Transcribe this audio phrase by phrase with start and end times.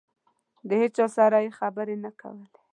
[0.67, 2.47] د هېچا سره یې خبرې نه کولې.